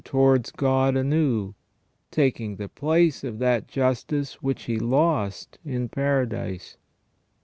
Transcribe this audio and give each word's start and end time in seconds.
towards 0.03 0.49
God 0.51 0.95
anew, 0.97 1.53
taking 2.09 2.55
the 2.55 2.67
place 2.67 3.23
of 3.23 3.37
that 3.37 3.67
justice 3.67 4.41
which 4.41 4.63
he 4.63 4.79
lost 4.79 5.59
in 5.63 5.89
Paradise. 5.89 6.75